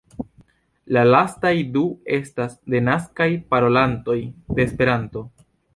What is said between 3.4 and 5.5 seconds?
parolantoj de Esperanto.